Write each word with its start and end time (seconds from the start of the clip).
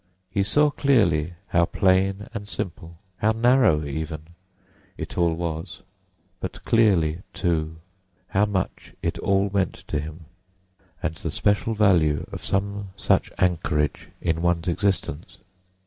He 0.31 0.41
saw 0.41 0.71
clearly 0.71 1.35
how 1.49 1.65
plain 1.65 2.25
and 2.33 2.47
simple—how 2.47 3.33
narrow, 3.33 3.85
even—it 3.85 5.15
all 5.15 5.35
was; 5.35 5.83
but 6.39 6.65
clearly, 6.65 7.21
too, 7.35 7.77
how 8.29 8.45
much 8.47 8.95
it 9.03 9.19
all 9.19 9.51
meant 9.53 9.75
to 9.89 9.99
him, 9.99 10.21
and 11.03 11.13
the 11.13 11.29
special 11.29 11.75
value 11.75 12.25
of 12.31 12.43
some 12.43 12.87
such 12.95 13.31
anchorage 13.37 14.09
in 14.19 14.41
one's 14.41 14.67
existence. 14.67 15.37